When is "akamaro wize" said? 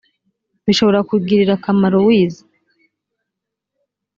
1.57-2.43